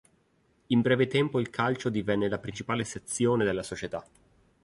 [0.69, 4.03] In breve tempo il calcio divenne la principale sezione della società.